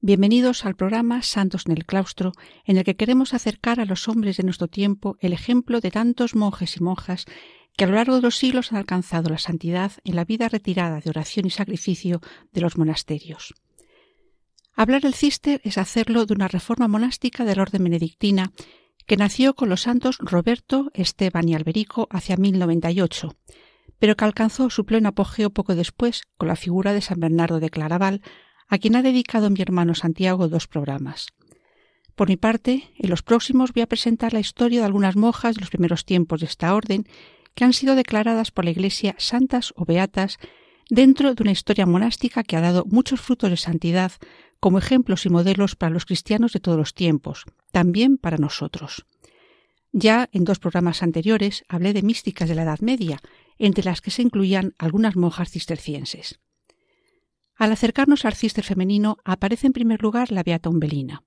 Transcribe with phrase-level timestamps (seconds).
[0.00, 2.32] bienvenidos al programa Santos en el Claustro,
[2.64, 6.34] en el que queremos acercar a los hombres de nuestro tiempo el ejemplo de tantos
[6.34, 7.24] monjes y monjas
[7.76, 11.00] que a lo largo de los siglos han alcanzado la santidad en la vida retirada
[11.00, 12.20] de oración y sacrificio
[12.52, 13.54] de los monasterios.
[14.74, 18.52] Hablar del cister es hacerlo de una reforma monástica del orden benedictina
[19.06, 23.36] que nació con los santos Roberto, Esteban y Alberico hacia 1098
[23.98, 27.70] pero que alcanzó su pleno apogeo poco después con la figura de San Bernardo de
[27.70, 28.22] Claraval,
[28.68, 31.28] a quien ha dedicado mi hermano Santiago dos programas.
[32.14, 35.60] Por mi parte, en los próximos voy a presentar la historia de algunas monjas de
[35.60, 37.06] los primeros tiempos de esta orden,
[37.54, 40.38] que han sido declaradas por la Iglesia santas o beatas
[40.88, 44.12] dentro de una historia monástica que ha dado muchos frutos de santidad
[44.60, 49.04] como ejemplos y modelos para los cristianos de todos los tiempos, también para nosotros.
[49.92, 53.20] Ya en dos programas anteriores hablé de místicas de la Edad Media
[53.58, 56.38] entre las que se incluían algunas monjas cistercienses.
[57.56, 61.24] Al acercarnos al cister femenino aparece en primer lugar la Beata Umbelina.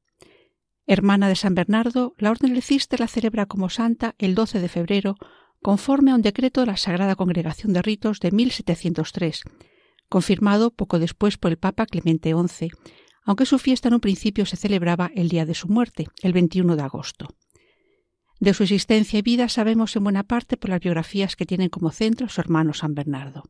[0.86, 4.70] Hermana de San Bernardo, la Orden del Cister la celebra como santa el 12 de
[4.70, 5.16] febrero,
[5.62, 9.44] conforme a un decreto de la Sagrada Congregación de Ritos de 1703,
[10.08, 12.70] confirmado poco después por el Papa Clemente XI,
[13.24, 16.76] aunque su fiesta en un principio se celebraba el día de su muerte, el 21
[16.76, 17.28] de agosto.
[18.40, 21.92] De su existencia y vida sabemos en buena parte por las biografías que tienen como
[21.92, 23.44] centro su hermano San Bernardo.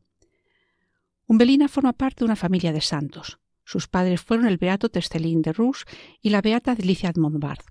[1.30, 3.38] Umbelina forma parte de una familia de santos.
[3.62, 5.84] Sus padres fueron el beato Testelín de Rus
[6.20, 7.62] y la beata Delicia de Montbard.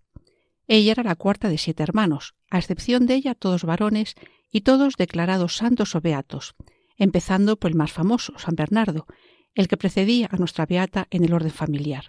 [0.66, 4.16] Ella era la cuarta de siete hermanos, a excepción de ella todos varones
[4.50, 6.56] y todos declarados santos o beatos,
[6.96, 9.08] empezando por el más famoso, San Bernardo,
[9.56, 12.06] el que precedía a nuestra beata en el orden familiar.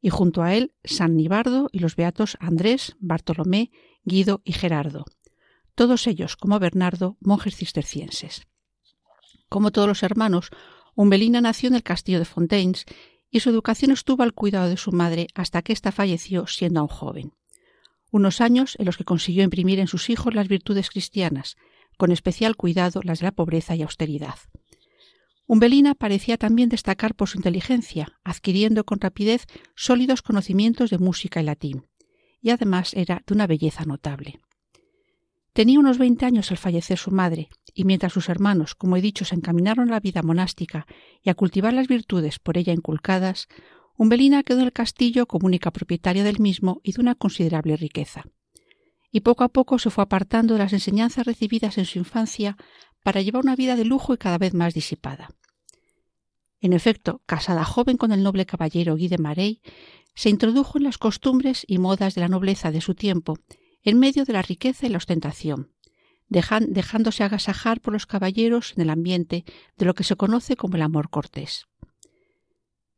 [0.00, 3.72] Y junto a él, San Nibardo y los beatos Andrés, Bartolomé
[4.04, 5.06] Guido y Gerardo,
[5.74, 8.46] todos ellos, como Bernardo, monjes cistercienses.
[9.52, 10.48] Como todos los hermanos,
[10.94, 12.86] Umbelina nació en el castillo de Fontaines
[13.30, 16.88] y su educación estuvo al cuidado de su madre hasta que ésta falleció siendo aún
[16.88, 17.32] joven.
[18.10, 21.56] Unos años en los que consiguió imprimir en sus hijos las virtudes cristianas,
[21.98, 24.36] con especial cuidado las de la pobreza y austeridad.
[25.46, 29.44] Umbelina parecía también destacar por su inteligencia, adquiriendo con rapidez
[29.76, 31.86] sólidos conocimientos de música y latín
[32.40, 34.40] y además era de una belleza notable.
[35.52, 39.24] Tenía unos veinte años al fallecer su madre, y mientras sus hermanos, como he dicho,
[39.24, 40.86] se encaminaron a la vida monástica
[41.22, 43.48] y a cultivar las virtudes por ella inculcadas,
[43.96, 48.24] Umbelina quedó en el castillo como única propietaria del mismo y de una considerable riqueza.
[49.10, 52.56] Y poco a poco se fue apartando de las enseñanzas recibidas en su infancia
[53.02, 55.28] para llevar una vida de lujo y cada vez más disipada.
[56.60, 59.60] En efecto, casada joven con el noble caballero Guy de Marey,
[60.14, 63.36] se introdujo en las costumbres y modas de la nobleza de su tiempo,
[63.82, 65.70] en medio de la riqueza y la ostentación,
[66.28, 69.44] dejándose agasajar por los caballeros en el ambiente
[69.76, 71.66] de lo que se conoce como el amor cortés.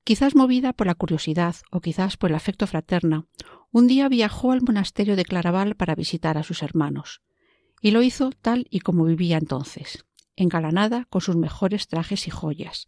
[0.04, 3.26] Quizás movida por la curiosidad o quizás por el afecto fraterno,
[3.72, 7.22] un día viajó al monasterio de Claraval para visitar a sus hermanos,
[7.80, 10.04] y lo hizo tal y como vivía entonces,
[10.36, 12.86] engalanada con sus mejores trajes y joyas,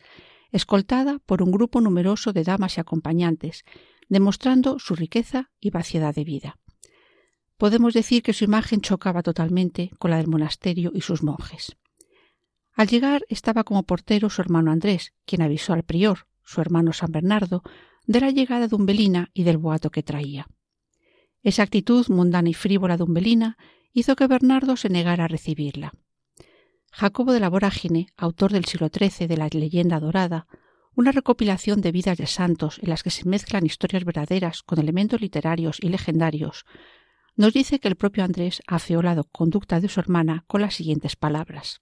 [0.52, 3.64] escoltada por un grupo numeroso de damas y acompañantes,
[4.08, 6.58] demostrando su riqueza y vaciedad de vida.
[7.56, 11.76] Podemos decir que su imagen chocaba totalmente con la del monasterio y sus monjes.
[12.74, 17.10] Al llegar estaba como portero su hermano Andrés, quien avisó al prior, su hermano San
[17.10, 17.62] Bernardo,
[18.06, 20.46] de la llegada de Umbelina y del boato que traía.
[21.42, 23.56] Esa actitud mundana y frívola de Umbelina
[23.92, 25.92] hizo que Bernardo se negara a recibirla.
[26.92, 30.46] Jacobo de la Vorágine, autor del siglo XIII de la leyenda dorada,
[30.94, 35.20] una recopilación de vidas de santos en las que se mezclan historias verdaderas con elementos
[35.20, 36.64] literarios y legendarios,
[37.36, 41.16] nos dice que el propio Andrés afeó la conducta de su hermana con las siguientes
[41.16, 41.80] palabras.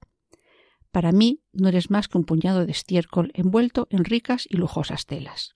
[0.91, 5.07] Para mí no eres más que un puñado de estiércol envuelto en ricas y lujosas
[5.07, 5.55] telas.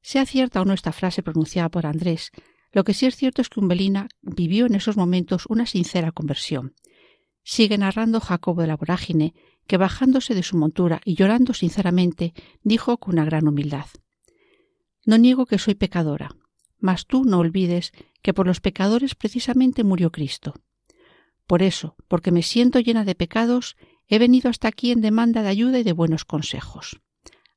[0.00, 2.30] Sea cierta o no esta frase pronunciada por Andrés,
[2.72, 6.74] lo que sí es cierto es que Umbelina vivió en esos momentos una sincera conversión.
[7.44, 9.34] Sigue narrando Jacobo de la Vorágine
[9.66, 13.86] que bajándose de su montura y llorando sinceramente, dijo con una gran humildad
[15.04, 16.34] No niego que soy pecadora,
[16.78, 17.92] mas tú no olvides
[18.22, 20.54] que por los pecadores precisamente murió Cristo.
[21.46, 23.76] Por eso, porque me siento llena de pecados,
[24.08, 27.00] he venido hasta aquí en demanda de ayuda y de buenos consejos.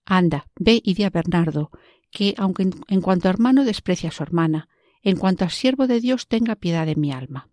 [0.06, 1.72] Anda, ve y di a Bernardo,
[2.12, 4.70] que, aunque en, cuanto a hermano desprecia a su hermana,
[5.02, 7.50] en cuanto al siervo de Dios tenga piedad de mi alma.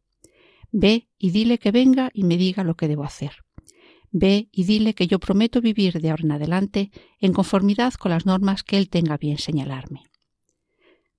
[0.71, 3.45] Ve y dile que venga y me diga lo que debo hacer.
[4.11, 8.27] Ve y dile que yo prometo vivir de ahora en adelante en conformidad con las
[8.27, 10.03] normas que él tenga bien señalarme.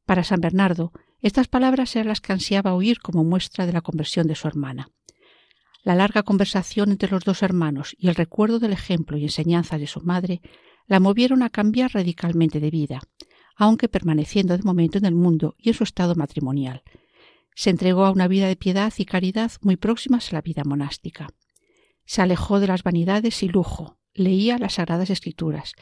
[0.06, 0.92] Para San Bernardo,
[1.24, 4.90] estas palabras eran las que ansiaba oír como muestra de la conversión de su hermana.
[5.84, 9.88] La larga conversación entre los dos hermanos y el recuerdo del ejemplo y enseñanza de
[9.88, 10.42] su madre
[10.86, 13.02] la movieron a cambiar radicalmente de vida,
[13.56, 16.84] aunque permaneciendo de momento en el mundo y en su estado matrimonial.
[17.56, 21.30] Se entregó a una vida de piedad y caridad muy próximas a la vida monástica.
[22.06, 25.74] Se alejó de las vanidades y lujo, leía las sagradas escrituras,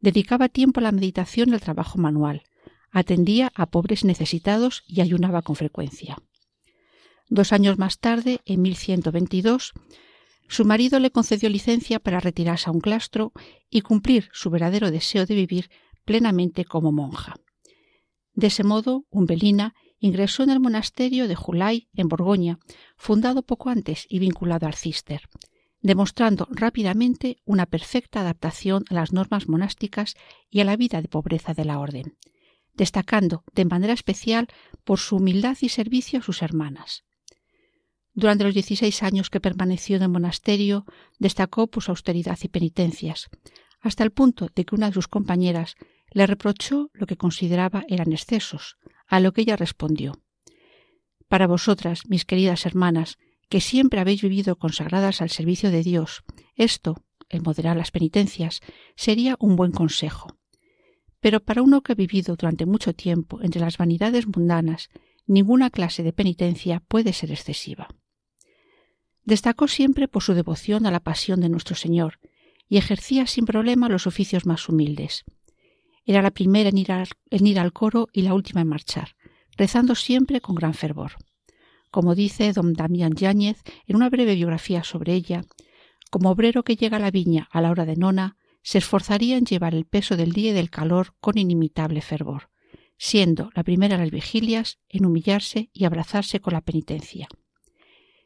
[0.00, 2.44] dedicaba tiempo a la meditación y al trabajo manual,
[2.94, 6.16] atendía a pobres necesitados y ayunaba con frecuencia.
[7.28, 9.72] Dos años más tarde, en 1122,
[10.48, 13.32] su marido le concedió licencia para retirarse a un claustro
[13.68, 15.70] y cumplir su verdadero deseo de vivir
[16.04, 17.34] plenamente como monja.
[18.32, 22.58] De ese modo, Umbelina ingresó en el monasterio de Julay, en Borgoña,
[22.96, 25.22] fundado poco antes y vinculado al cister,
[25.80, 30.14] demostrando rápidamente una perfecta adaptación a las normas monásticas
[30.48, 32.16] y a la vida de pobreza de la orden,
[32.74, 34.48] destacando de manera especial
[34.84, 37.04] por su humildad y servicio a sus hermanas.
[38.12, 40.84] Durante los dieciséis años que permaneció en el monasterio,
[41.18, 43.28] destacó por su austeridad y penitencias,
[43.80, 45.74] hasta el punto de que una de sus compañeras
[46.12, 48.76] le reprochó lo que consideraba eran excesos,
[49.06, 50.22] a lo que ella respondió
[51.28, 53.18] Para vosotras, mis queridas hermanas,
[53.48, 56.22] que siempre habéis vivido consagradas al servicio de Dios,
[56.54, 58.60] esto, el moderar las penitencias,
[58.96, 60.28] sería un buen consejo.
[61.24, 64.90] Pero para uno que ha vivido durante mucho tiempo entre las vanidades mundanas,
[65.26, 67.88] ninguna clase de penitencia puede ser excesiva.
[69.22, 72.18] Destacó siempre por su devoción a la pasión de nuestro Señor
[72.68, 75.24] y ejercía sin problema los oficios más humildes.
[76.04, 79.16] Era la primera en ir, al, coro y la última en marchar,
[79.56, 81.12] rezando siempre con gran fervor.
[81.90, 85.46] Como dice don Damián Yáñez en una breve biografía sobre ella,
[86.10, 89.44] como obrero que llega a la viña a la hora de nona, se esforzaría en
[89.44, 92.50] llevar el peso del día y del calor con inimitable fervor,
[92.96, 97.28] siendo la primera las vigilias en humillarse y abrazarse con la penitencia.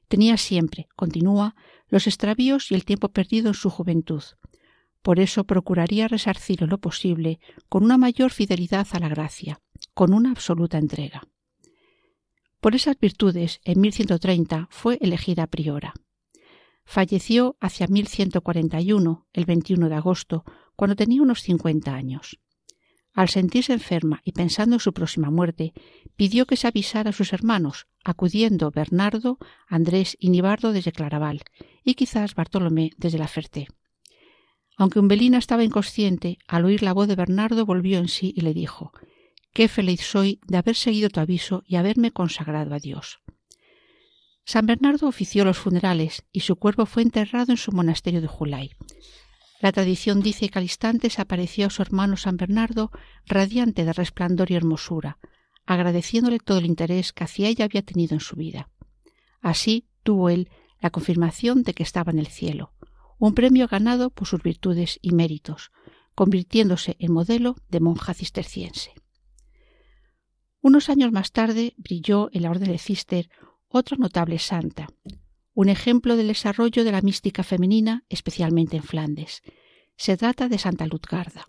[0.07, 1.57] Tenía siempre, continúa,
[1.89, 4.23] los extravíos y el tiempo perdido en su juventud.
[5.03, 9.61] Por eso procuraría resarcir en lo posible con una mayor fidelidad a la gracia,
[9.93, 11.23] con una absoluta entrega.
[12.61, 15.95] Por esas virtudes, en 1130 fue elegida priora.
[16.91, 22.41] Falleció hacia 1141, el 21 de agosto, cuando tenía unos 50 años.
[23.13, 25.75] Al sentirse enferma y pensando en su próxima muerte,
[26.17, 29.37] pidió que se avisara a sus hermanos, acudiendo Bernardo,
[29.67, 31.43] Andrés y Nibardo desde Claraval,
[31.85, 33.69] y quizás Bartolomé desde la Ferté.
[34.79, 38.55] Aunque Umbelina estaba inconsciente, al oír la voz de Bernardo volvió en sí y le
[38.55, 38.93] dijo
[39.53, 43.21] Qué feliz soy de haber seguido tu aviso y haberme consagrado a Dios.
[44.49, 48.71] San Bernardo ofició los funerales y su cuerpo fue enterrado en su monasterio de Julay.
[49.61, 52.91] La tradición dice que al instante se apareció a su hermano San Bernardo
[53.27, 55.19] radiante de resplandor y hermosura,
[55.67, 58.71] agradeciéndole todo el interés que hacia ella había tenido en su vida.
[59.43, 60.49] Así tuvo él
[60.81, 62.73] la confirmación de que estaba en el cielo,
[63.19, 65.73] un premio ganado por sus virtudes y méritos,
[66.15, 68.95] convirtiéndose en modelo de monja cisterciense.
[70.63, 73.29] Unos años más tarde brilló en la orden de Cister
[73.69, 74.89] otra notable santa,
[75.55, 79.43] un ejemplo del desarrollo de la mística femenina, especialmente en Flandes.
[79.97, 81.45] Se trata de Santa Lutgarda,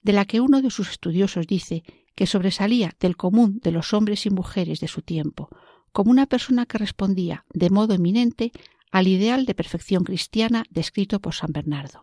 [0.00, 4.26] de la que uno de sus estudiosos dice que sobresalía del común de los hombres
[4.26, 5.48] y mujeres de su tiempo,
[5.92, 8.52] como una persona que respondía de modo eminente
[8.90, 12.00] al ideal de perfección cristiana descrito por San Bernardo.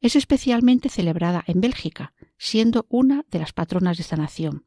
[0.00, 4.66] Es especialmente celebrada en Bélgica, siendo una de las patronas de esta nación.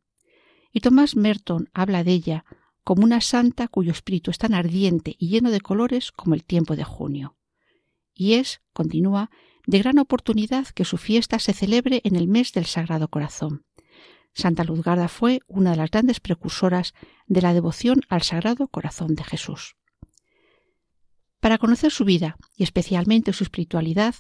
[0.74, 2.46] Y Tomás Merton habla de ella
[2.90, 6.76] como una santa cuyo espíritu es tan ardiente y lleno de colores como el tiempo
[6.76, 7.38] de junio.
[8.16, 9.30] Y es, continúa,
[9.68, 13.64] de gran oportunidad que su fiesta se celebre en el mes del Sagrado Corazón.
[14.34, 16.96] Santa Luzgarda fue una de las grandes precursoras
[17.28, 19.76] de la devoción al Sagrado Corazón de Jesús.
[21.40, 24.16] Para conocer su vida y especialmente su espiritualidad,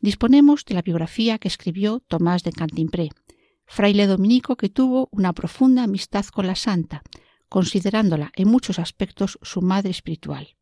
[0.00, 3.10] disponemos de la biografía que escribió Tomás de Cantimpré,
[3.66, 7.02] fraile dominico que tuvo una profunda amistad con la santa,
[7.54, 10.56] considerándola en muchos aspectos su madre espiritual.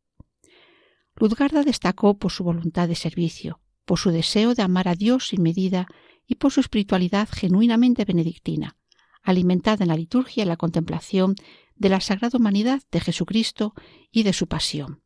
[1.16, 5.40] Luzgarda destacó por su voluntad de servicio, por su deseo de amar a Dios sin
[5.40, 5.86] medida
[6.26, 8.76] y por su espiritualidad genuinamente benedictina,
[9.22, 11.34] alimentada en la liturgia y la contemplación
[11.76, 13.72] de la sagrada humanidad de Jesucristo
[14.10, 15.00] y de su pasión.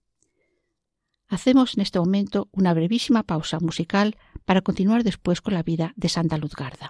[1.28, 6.08] Hacemos en este momento una brevísima pausa musical para continuar después con la vida de
[6.08, 6.88] Santa Luzgarda.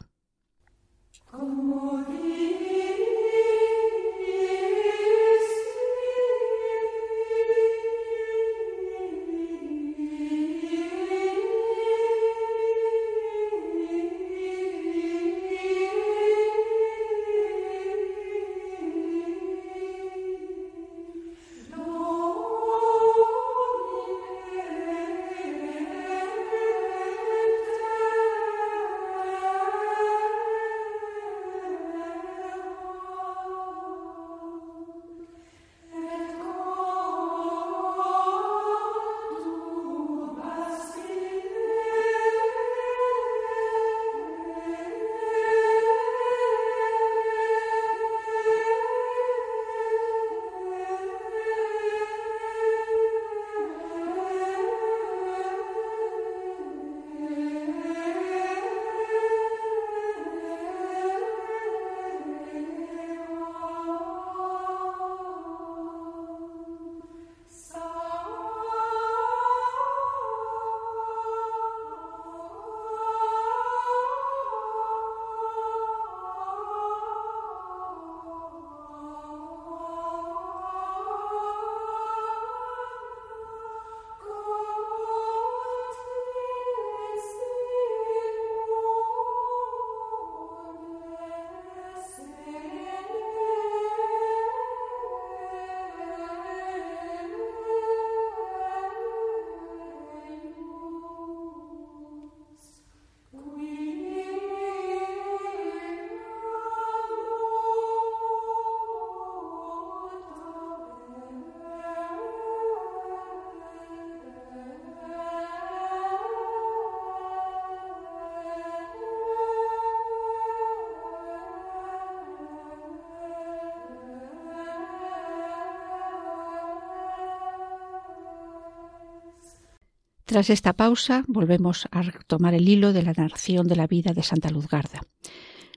[130.36, 134.22] Tras esta pausa, volvemos a retomar el hilo de la narración de la vida de
[134.22, 135.00] Santa Luzgarda.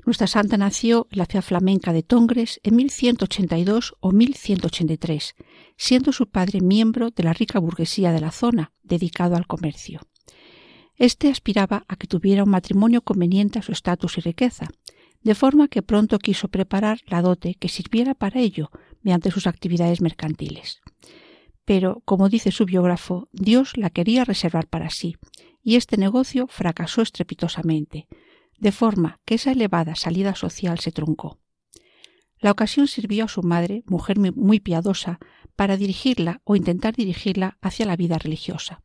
[0.05, 5.35] Nuestra santa nació en la ciudad flamenca de Tongres en 1182 o 1183,
[5.77, 10.01] siendo su padre miembro de la rica burguesía de la zona, dedicado al comercio.
[10.97, 14.67] Este aspiraba a que tuviera un matrimonio conveniente a su estatus y riqueza,
[15.23, 18.71] de forma que pronto quiso preparar la dote que sirviera para ello
[19.03, 20.81] mediante sus actividades mercantiles.
[21.69, 25.17] Pero, como dice su biógrafo, Dios la quería reservar para sí,
[25.61, 28.07] y este negocio fracasó estrepitosamente,
[28.57, 31.37] de forma que esa elevada salida social se truncó.
[32.39, 35.19] La ocasión sirvió a su madre, mujer muy piadosa,
[35.55, 38.81] para dirigirla o intentar dirigirla hacia la vida religiosa,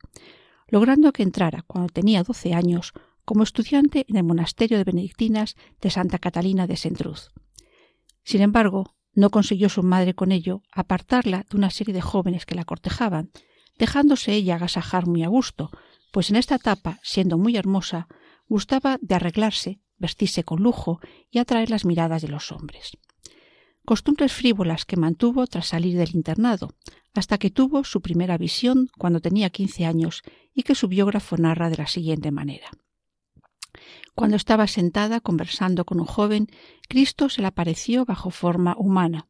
[0.69, 2.93] logrando que entrara cuando tenía doce años
[3.25, 7.31] como estudiante en el monasterio de benedictinas de Santa Catalina de Sentruz.
[8.25, 12.55] Sin embargo, no consiguió su madre con ello apartarla de una serie de jóvenes que
[12.55, 13.31] la cortejaban,
[13.79, 15.71] dejándose ella agasajar muy a gusto,
[16.13, 18.09] pues en esta etapa, siendo muy hermosa,
[18.49, 22.97] gustaba de arreglarse, vestirse con lujo y atraer las miradas de los hombres.
[23.85, 26.71] Costumbres frívolas que mantuvo tras salir del internado,
[27.15, 30.23] hasta que tuvo su primera visión cuando tenía quince años
[30.55, 32.71] y que su biógrafo narra de la siguiente manera.
[34.15, 36.49] Cuando estaba sentada conversando con un joven,
[36.89, 39.29] Cristo se le apareció bajo forma humana.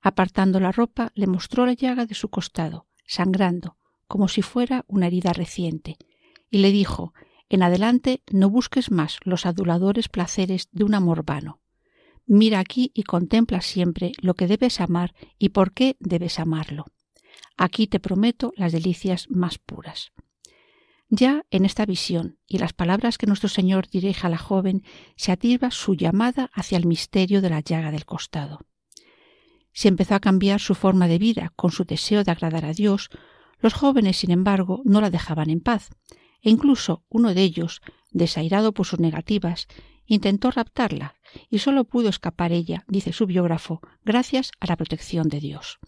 [0.00, 3.76] Apartando la ropa, le mostró la llaga de su costado, sangrando,
[4.06, 5.96] como si fuera una herida reciente,
[6.50, 7.14] y le dijo
[7.48, 11.60] En adelante no busques más los aduladores placeres de un amor vano.
[12.26, 16.84] Mira aquí y contempla siempre lo que debes amar y por qué debes amarlo.
[17.56, 20.12] Aquí te prometo las delicias más puras.
[21.10, 24.82] Ya en esta visión y las palabras que nuestro Señor dirige a la joven
[25.16, 28.60] se ativa su llamada hacia el misterio de la llaga del costado.
[29.72, 33.08] Si empezó a cambiar su forma de vida con su deseo de agradar a Dios,
[33.58, 35.90] los jóvenes, sin embargo, no la dejaban en paz,
[36.42, 39.66] e incluso uno de ellos, desairado por sus negativas,
[40.04, 41.14] intentó raptarla,
[41.48, 45.78] y sólo pudo escapar ella, dice su biógrafo, gracias a la protección de Dios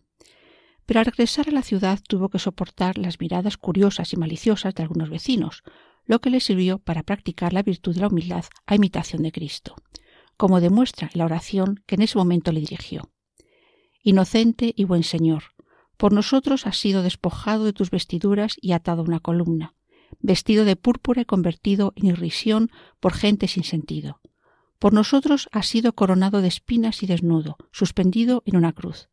[0.91, 4.83] pero al regresar a la ciudad tuvo que soportar las miradas curiosas y maliciosas de
[4.83, 5.63] algunos vecinos,
[6.05, 9.77] lo que le sirvió para practicar la virtud de la humildad a imitación de Cristo,
[10.37, 13.09] como demuestra la oración que en ese momento le dirigió.
[14.03, 15.45] Inocente y buen Señor,
[15.97, 19.77] por nosotros has sido despojado de tus vestiduras y atado a una columna,
[20.19, 22.69] vestido de púrpura y convertido en irrisión
[22.99, 24.21] por gente sin sentido.
[24.81, 29.09] Por nosotros has sido coronado de espinas y desnudo, suspendido en una cruz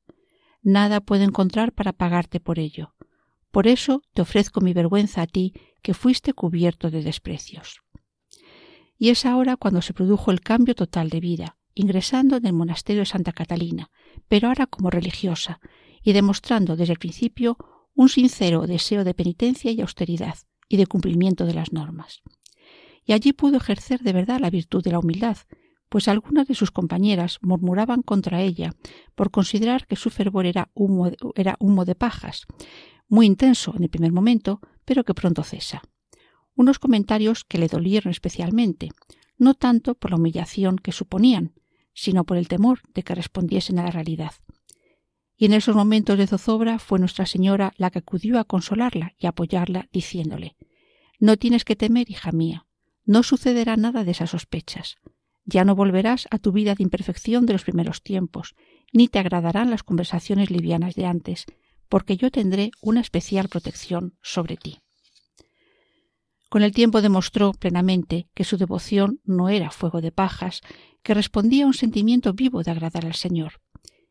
[0.67, 2.93] nada puedo encontrar para pagarte por ello.
[3.51, 7.81] Por eso te ofrezco mi vergüenza a ti, que fuiste cubierto de desprecios.
[8.97, 13.01] Y es ahora cuando se produjo el cambio total de vida, ingresando en el monasterio
[13.01, 13.91] de Santa Catalina,
[14.27, 15.61] pero ahora como religiosa,
[16.03, 17.57] y demostrando desde el principio
[17.95, 20.35] un sincero deseo de penitencia y austeridad,
[20.67, 22.21] y de cumplimiento de las normas.
[23.05, 25.37] Y allí pudo ejercer de verdad la virtud de la humildad,
[25.89, 28.73] pues algunas de sus compañeras murmuraban contra ella
[29.15, 32.45] por considerar que su fervor era humo, era humo de pajas,
[33.07, 35.81] muy intenso en el primer momento, pero que pronto cesa.
[36.55, 38.89] Unos comentarios que le dolieron especialmente,
[39.37, 41.53] no tanto por la humillación que suponían,
[41.93, 44.31] sino por el temor de que respondiesen a la realidad.
[45.37, 49.27] Y en esos momentos de zozobra fue Nuestra Señora la que acudió a consolarla y
[49.27, 50.57] apoyarla, diciéndole
[51.19, 52.65] No tienes que temer, hija mía,
[53.05, 54.97] no sucederá nada de esas sospechas.
[55.49, 58.53] Ya no volverás a tu vida de imperfección de los primeros tiempos,
[58.91, 61.45] ni te agradarán las conversaciones livianas de antes,
[61.87, 64.79] porque yo tendré una especial protección sobre ti.
[66.49, 70.61] Con el tiempo demostró plenamente que su devoción no era fuego de pajas,
[71.01, 73.61] que respondía a un sentimiento vivo de agradar al Señor.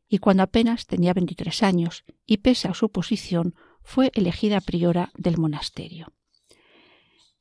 [0.09, 5.37] Y cuando apenas tenía veintitrés años, y pese a su posición, fue elegida priora del
[5.37, 6.15] monasterio.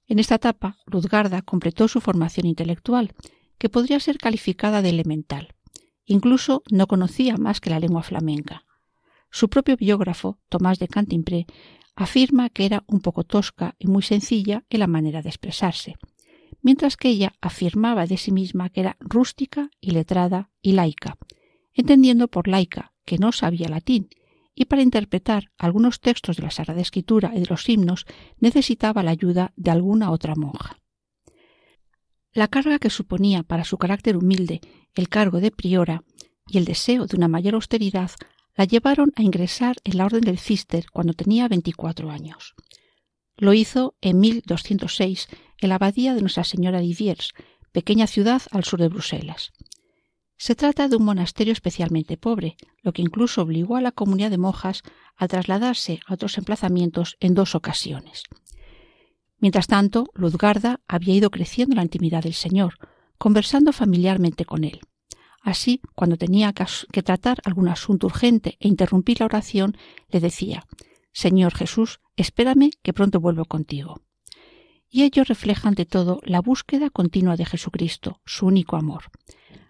[0.08, 3.14] En esta etapa, Luzgarda completó su formación intelectual
[3.58, 5.56] que podría ser calificada de elemental.
[6.06, 8.64] Incluso no conocía más que la lengua flamenca.
[9.32, 11.46] Su propio biógrafo, Tomás de Cantimpré,
[11.96, 15.96] afirma que era un poco tosca y muy sencilla en la manera de expresarse,
[16.62, 21.18] mientras que ella afirmaba de sí misma que era rústica y letrada y laica,
[21.74, 24.10] entendiendo por laica que no sabía latín
[24.56, 28.06] y para interpretar algunos textos de la Sagrada Escritura y de los himnos
[28.40, 30.80] necesitaba la ayuda de alguna otra monja.
[32.36, 34.60] La carga que suponía para su carácter humilde
[34.94, 36.04] el cargo de priora
[36.46, 38.12] y el deseo de una mayor austeridad
[38.56, 42.54] la llevaron a ingresar en la Orden del Cister cuando tenía veinticuatro años.
[43.38, 45.30] Lo hizo en 1206
[45.62, 47.32] en la abadía de Nuestra Señora de Iviers,
[47.72, 49.54] pequeña ciudad al sur de Bruselas.
[50.36, 54.38] Se trata de un monasterio especialmente pobre, lo que incluso obligó a la comunidad de
[54.38, 54.82] monjas
[55.16, 58.24] a trasladarse a otros emplazamientos en dos ocasiones.
[59.46, 62.80] Mientras tanto, Luzgarda había ido creciendo en la intimidad del Señor,
[63.20, 64.80] conversando familiarmente con él.
[65.44, 69.78] Así, cuando tenía que tratar algún asunto urgente e interrumpir la oración,
[70.10, 70.66] le decía
[71.14, 74.02] Señor Jesús, espérame que pronto vuelvo contigo.
[74.90, 79.12] Y ello refleja ante todo la búsqueda continua de Jesucristo, su único amor,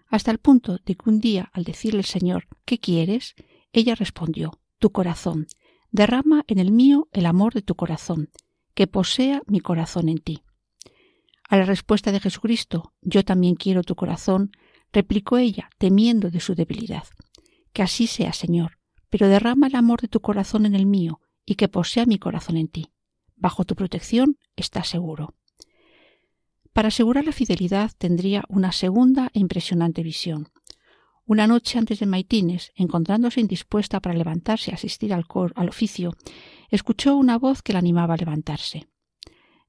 [0.08, 3.34] hasta el punto de que un día, al decirle al Señor ¿Qué quieres?
[3.74, 5.48] ella respondió Tu corazón.
[5.90, 8.30] Derrama en el mío el amor de tu corazón,
[8.76, 10.42] que posea mi corazón en ti.
[11.48, 14.52] A la respuesta de Jesucristo Yo también quiero tu corazón,
[14.92, 17.04] replicó ella, temiendo de su debilidad.
[17.72, 21.54] Que así sea, Señor, pero derrama el amor de tu corazón en el mío, y
[21.54, 22.92] que posea mi corazón en ti.
[23.34, 25.34] Bajo tu protección estás seguro.
[26.74, 30.48] Para asegurar la fidelidad tendría una segunda e impresionante visión.
[31.26, 36.12] Una noche antes de Maitines, encontrándose indispuesta para levantarse y asistir al, al oficio,
[36.70, 38.86] escuchó una voz que la animaba a levantarse.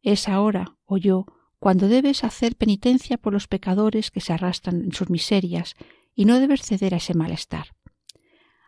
[0.03, 1.25] Es ahora, oyó,
[1.59, 5.73] cuando debes hacer penitencia por los pecadores que se arrastran en sus miserias
[6.13, 7.75] y no debes ceder a ese malestar.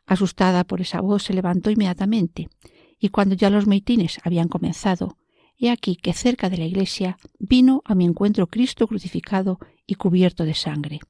[0.07, 2.49] Asustada por esa voz se levantó inmediatamente,
[2.97, 5.15] y cuando ya los maitines habían comenzado,
[5.61, 10.45] He aquí que cerca de la iglesia vino a mi encuentro Cristo crucificado y cubierto
[10.45, 11.01] de sangre.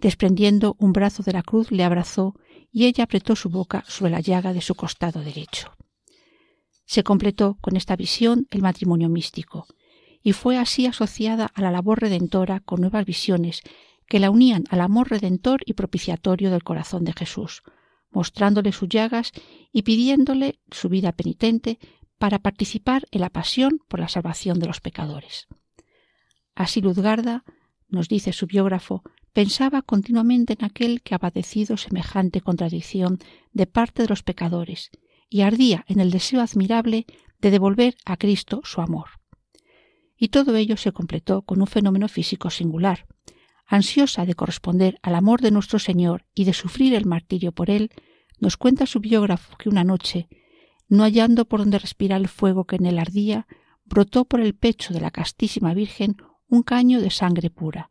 [0.00, 2.34] Desprendiendo un brazo de la cruz le abrazó
[2.72, 5.72] y ella apretó su boca sobre la llaga de su costado derecho.
[6.86, 9.66] Se completó con esta visión el matrimonio místico,
[10.22, 13.62] y fue así asociada a la labor redentora con nuevas visiones
[14.06, 17.62] que la unían al amor redentor y propiciatorio del corazón de Jesús,
[18.10, 19.32] mostrándole sus llagas
[19.72, 21.78] y pidiéndole su vida penitente
[22.18, 25.46] para participar en la pasión por la salvación de los pecadores.
[26.54, 27.44] Así Luzgarda,
[27.88, 29.02] nos dice su biógrafo,
[29.32, 33.18] pensaba continuamente en aquel que ha padecido semejante contradicción
[33.52, 34.90] de parte de los pecadores
[35.28, 37.06] y ardía en el deseo admirable
[37.40, 39.06] de devolver a Cristo su amor.
[40.16, 43.06] Y todo ello se completó con un fenómeno físico singular.
[43.66, 47.90] Ansiosa de corresponder al amor de nuestro Señor y de sufrir el martirio por él,
[48.38, 50.28] nos cuenta su biógrafo que una noche,
[50.88, 53.46] no hallando por donde respirar el fuego que en él ardía,
[53.84, 56.16] brotó por el pecho de la castísima Virgen
[56.48, 57.88] un caño de sangre pura,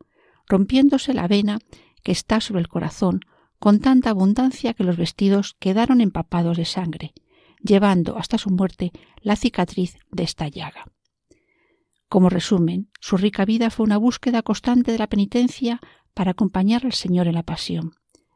[0.49, 1.59] rompiéndose la vena
[2.03, 3.21] que está sobre el corazón
[3.59, 7.13] con tanta abundancia que los vestidos quedaron empapados de sangre,
[7.61, 10.85] llevando hasta su muerte la cicatriz de esta llaga.
[12.07, 15.79] Como resumen, su rica vida fue una búsqueda constante de la penitencia
[16.13, 17.91] para acompañar al Señor en la pasión,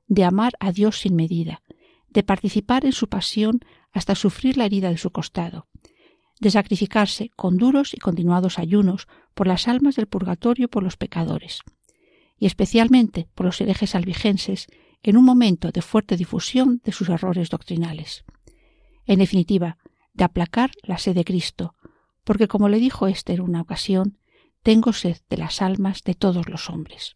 [0.07, 1.63] de amar a Dios sin medida,
[2.09, 5.67] de participar en su pasión hasta sufrir la herida de su costado,
[6.39, 11.61] de sacrificarse con duros y continuados ayunos por las almas del purgatorio por los pecadores,
[12.43, 14.67] y especialmente por los herejes albigenses
[15.01, 18.25] en un momento de fuerte difusión de sus errores doctrinales.
[19.05, 19.77] En definitiva,
[20.11, 21.73] de aplacar la sed de Cristo,
[22.25, 24.17] porque como le dijo Esther una ocasión,
[24.61, 27.15] tengo sed de las almas de todos los hombres.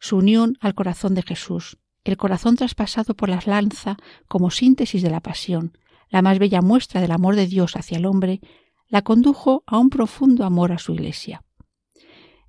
[0.00, 5.10] Su unión al corazón de Jesús, el corazón traspasado por la lanza como síntesis de
[5.10, 8.40] la pasión, la más bella muestra del amor de Dios hacia el hombre,
[8.88, 11.44] la condujo a un profundo amor a su iglesia.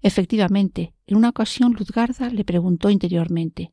[0.03, 3.71] Efectivamente, en una ocasión Luzgarda le preguntó interiormente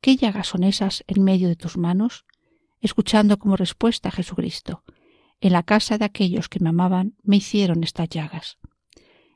[0.00, 2.24] ¿Qué llagas son esas en medio de tus manos?
[2.80, 4.84] escuchando como respuesta a Jesucristo
[5.40, 8.58] En la casa de aquellos que me amaban me hicieron estas llagas.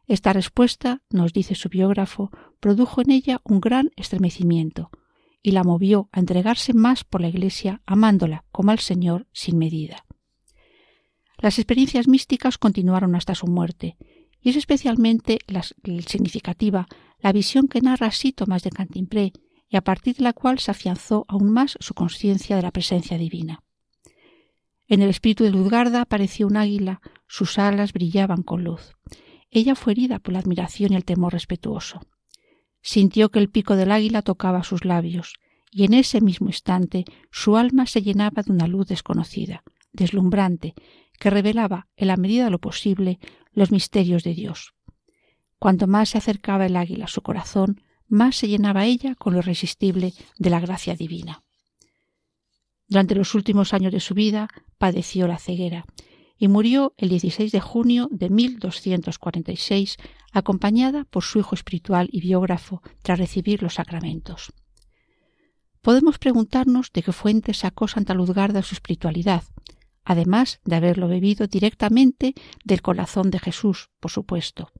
[0.06, 4.90] Esta respuesta, nos dice su biógrafo, produjo en ella un gran estremecimiento,
[5.42, 10.06] y la movió a entregarse más por la Iglesia, amándola como al Señor sin medida.
[11.36, 13.96] Las experiencias místicas continuaron hasta su muerte,
[14.40, 15.38] y es especialmente
[16.06, 16.86] significativa
[17.20, 19.32] la visión que narra así Tomás de Cantimpré,
[19.68, 23.18] y a partir de la cual se afianzó aún más su conciencia de la presencia
[23.18, 23.62] divina.
[24.86, 28.94] En el espíritu de Luzgarda apareció un águila, sus alas brillaban con luz.
[29.50, 32.00] Ella fue herida por la admiración y el temor respetuoso.
[32.80, 35.34] Sintió que el pico del águila tocaba sus labios,
[35.70, 40.74] y en ese mismo instante su alma se llenaba de una luz desconocida, deslumbrante,
[41.18, 43.18] que revelaba, en la medida de lo posible,
[43.58, 44.74] los misterios de Dios.
[45.58, 49.40] Cuanto más se acercaba el águila a su corazón, más se llenaba ella con lo
[49.40, 51.42] irresistible de la gracia divina.
[52.86, 55.84] Durante los últimos años de su vida padeció la ceguera,
[56.38, 59.96] y murió el 16 de junio de 1246,
[60.32, 64.52] acompañada por su hijo espiritual y biógrafo tras recibir los sacramentos.
[65.82, 69.42] Podemos preguntarnos de qué fuente sacó Santa Luzgarda su espiritualidad,
[70.08, 72.32] además de haberlo bebido directamente
[72.64, 74.72] del corazón de Jesús, por supuesto.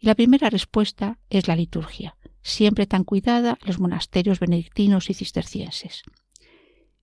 [0.00, 5.14] Y la primera respuesta es la liturgia, siempre tan cuidada en los monasterios benedictinos y
[5.14, 6.02] cistercienses.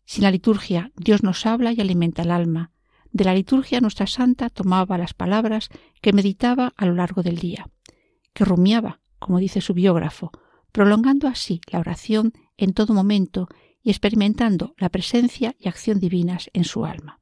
[0.04, 2.72] Sin la liturgia, Dios nos habla y alimenta el alma,
[3.14, 5.70] De la liturgia nuestra santa tomaba las palabras
[6.02, 7.70] que meditaba a lo largo del día,
[8.34, 10.32] que rumiaba, como dice su biógrafo,
[10.74, 13.48] prolongando así la oración en todo momento
[13.82, 17.22] y experimentando la presencia y acción divinas en su alma.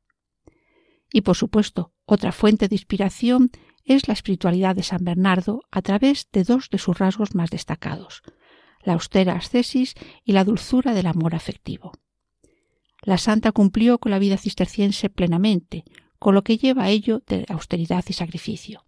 [1.14, 3.52] Y por supuesto, otra fuente de inspiración
[3.86, 8.24] es la espiritualidad de San Bernardo a través de dos de sus rasgos más destacados,
[8.84, 9.94] la austera ascesis
[10.26, 11.92] y la dulzura del amor afectivo.
[13.04, 15.84] La santa cumplió con la vida cisterciense plenamente,
[16.18, 18.84] con lo que lleva a ello de austeridad y sacrificio.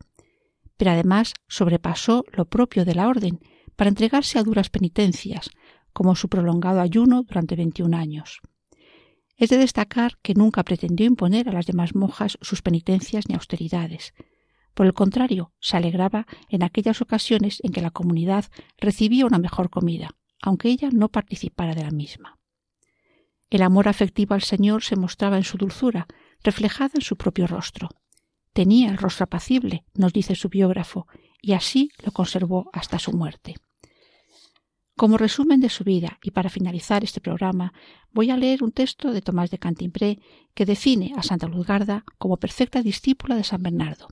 [0.78, 3.40] Pero además sobrepasó lo propio de la orden
[3.76, 5.52] para entregarse a duras penitencias,
[5.94, 8.42] como su prolongado ayuno durante 21 años.
[9.38, 14.14] Es de destacar que nunca pretendió imponer a las demás monjas sus penitencias ni austeridades.
[14.74, 18.46] Por el contrario, se alegraba en aquellas ocasiones en que la comunidad
[18.78, 20.10] recibía una mejor comida,
[20.42, 22.40] aunque ella no participara de la misma.
[23.50, 26.08] El amor afectivo al Señor se mostraba en su dulzura,
[26.44, 27.90] reflejada en su propio rostro.
[28.54, 31.08] Tenía el rostro apacible, nos dice su biógrafo,
[31.42, 33.56] y así lo conservó hasta su muerte.
[34.98, 37.74] Como resumen de su vida y para finalizar este programa,
[38.14, 40.20] voy a leer un texto de Tomás de Cantimpré
[40.54, 44.08] que define a Santa Luzgarda como perfecta discípula de San Bernardo.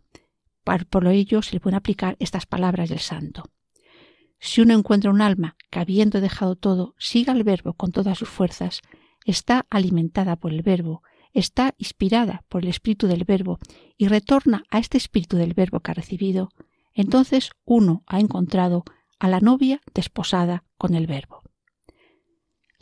[0.89, 3.43] Por ello se le pueden aplicar estas palabras del santo.
[4.39, 8.27] Si uno encuentra un alma que habiendo dejado todo siga el verbo con todas sus
[8.27, 8.81] fuerzas,
[9.23, 13.57] está alimentada por el verbo, está inspirada por el espíritu del verbo
[13.97, 16.49] y retorna a este espíritu del verbo que ha recibido,
[16.93, 18.83] entonces uno ha encontrado
[19.17, 21.41] a la novia desposada con el verbo.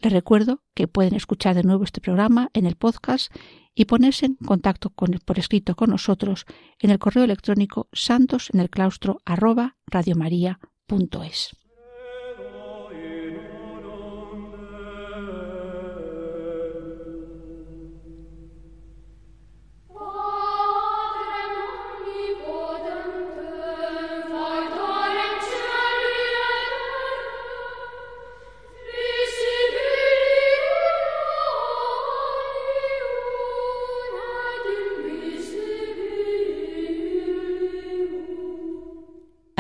[0.01, 3.31] Les recuerdo que pueden escuchar de nuevo este programa en el podcast
[3.75, 6.47] y ponerse en contacto con, por escrito con nosotros
[6.79, 9.77] en el correo electrónico santos en el claustro arroba